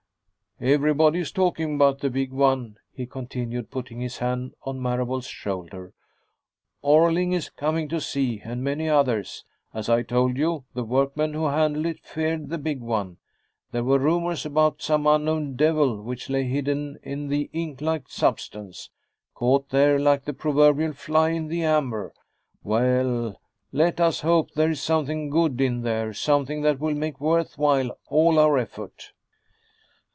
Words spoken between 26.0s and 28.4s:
something that will make worth while all